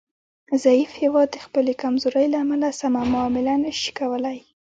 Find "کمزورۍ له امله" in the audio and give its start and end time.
1.81-2.69